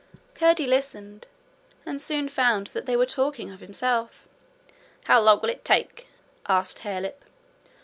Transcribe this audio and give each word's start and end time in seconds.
Curdie 0.33 0.65
listened, 0.65 1.27
and 1.85 2.01
soon 2.01 2.27
found 2.27 2.65
that 2.73 2.87
they 2.87 2.95
were 2.97 3.05
talking 3.05 3.51
of 3.51 3.59
himself. 3.59 4.27
'How 5.03 5.21
long 5.21 5.41
will 5.41 5.49
it 5.51 5.63
take?' 5.63 6.07
asked 6.47 6.79
Harelip. 6.79 7.23